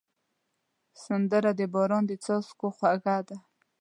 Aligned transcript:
سندره 1.03 1.51
د 1.59 1.61
باران 1.73 2.03
د 2.07 2.11
څاڅکو 2.23 2.67
خوږه 2.77 3.17
ده 3.27 3.37